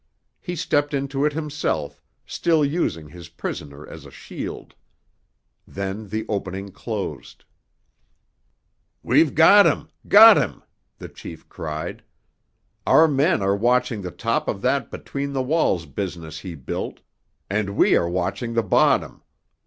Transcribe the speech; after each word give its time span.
He 0.39 0.55
stepped 0.55 0.95
into 0.95 1.25
it 1.25 1.33
himself, 1.33 2.01
still 2.25 2.65
using 2.65 3.09
his 3.09 3.29
prisoner 3.29 3.87
as 3.87 4.03
a 4.03 4.09
shield. 4.09 4.73
Then 5.67 6.07
the 6.07 6.25
opening 6.27 6.71
closed. 6.71 7.45
"We've 9.03 9.35
got 9.35 9.67
him—got 9.67 10.37
him!" 10.37 10.63
the 10.97 11.07
chief 11.07 11.47
cried. 11.47 12.01
"Our 12.87 13.07
men 13.07 13.43
are 13.43 13.55
watching 13.55 14.01
the 14.01 14.09
top 14.09 14.47
of 14.47 14.63
that 14.63 14.89
between 14.89 15.33
the 15.33 15.43
walls 15.43 15.85
business 15.85 16.39
he 16.39 16.55
built, 16.55 17.01
and 17.47 17.77
we 17.77 17.95
are 17.95 18.09
watching 18.09 18.55
the 18.55 18.63
bottom. 18.63 19.21